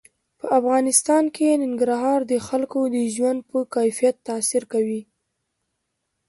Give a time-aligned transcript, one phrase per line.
[0.39, 5.01] په افغانستان کې ننګرهار د خلکو د ژوند په کیفیت تاثیر کوي.